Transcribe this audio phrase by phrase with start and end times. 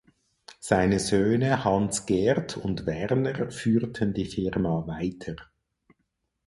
[0.59, 5.35] Seine Söhne Hans Gert und Werner führten die Firma weiter.